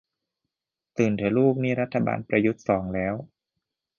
[0.97, 3.15] ตื่นเถอะลูกนี่รัฐบาลประยุทธ์สองแล้ว